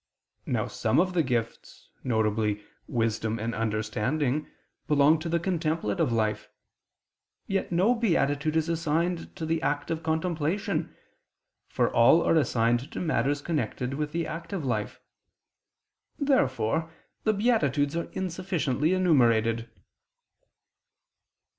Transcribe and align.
Now 0.47 0.65
some 0.65 0.99
of 0.99 1.13
the 1.13 1.21
gifts, 1.21 1.91
viz. 2.03 2.57
wisdom 2.87 3.37
and 3.37 3.53
understanding, 3.53 4.49
belong 4.87 5.19
to 5.19 5.29
the 5.29 5.39
contemplative 5.39 6.11
life: 6.11 6.49
yet 7.45 7.71
no 7.71 7.93
beatitude 7.93 8.55
is 8.55 8.67
assigned 8.67 9.35
to 9.35 9.45
the 9.45 9.61
act 9.61 9.91
of 9.91 10.01
contemplation, 10.01 10.95
for 11.67 11.93
all 11.93 12.23
are 12.27 12.35
assigned 12.35 12.91
to 12.91 12.99
matters 12.99 13.43
connected 13.43 13.93
with 13.93 14.11
the 14.11 14.25
active 14.25 14.65
life. 14.65 14.99
Therefore 16.17 16.91
the 17.23 17.33
beatitudes 17.35 17.95
are 17.95 18.09
insufficiently 18.13 18.93
enumerated. 18.95 19.69